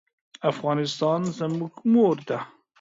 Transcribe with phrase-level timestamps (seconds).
[0.51, 2.39] افغانستان زموږ مور ده